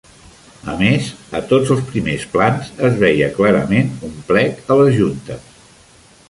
[0.71, 5.47] A més, a tots els primers plans es veia clarament un plec a les juntes.